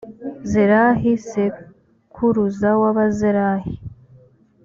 zerahi 0.49 1.13
sekuruza 1.29 2.69
w’abazerahi. 2.81 3.73